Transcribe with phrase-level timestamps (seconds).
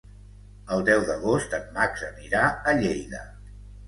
[0.77, 2.41] El deu d'agost en Max anirà
[2.73, 3.21] a Lleida.